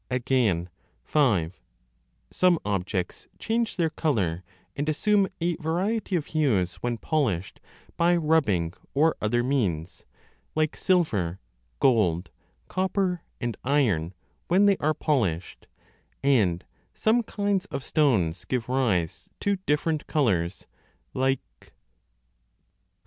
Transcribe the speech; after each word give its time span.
Again, 0.09 0.67
(5) 1.03 1.61
some 2.31 2.57
objects 2.65 3.27
change 3.37 3.75
their 3.75 3.91
colour 3.91 4.43
and 4.75 4.89
assume 4.89 5.27
a 5.39 5.55
variety 5.57 6.15
of 6.15 6.25
hues 6.33 6.77
when 6.77 6.97
polished 6.97 7.59
by 7.97 8.15
rubbing 8.15 8.73
or 8.95 9.15
other 9.21 9.43
means, 9.43 10.07
like 10.55 10.75
silver, 10.75 11.39
gold, 11.79 12.31
copper, 12.67 13.21
and 13.39 13.55
iron, 13.63 14.15
when 14.47 14.65
they 14.65 14.77
are 14.77 14.95
polished; 14.95 15.67
20 16.23 16.35
and 16.41 16.65
some 16.95 17.21
kinds 17.21 17.65
of 17.65 17.83
stones 17.83 18.43
give 18.45 18.69
rise 18.69 19.29
to 19.41 19.57
different 19.67 20.07
colours, 20.07 20.65
1 21.11 21.33
793 21.33 21.69
a 21.69 21.69
I 21.69 21.69
ff. 21.69 21.71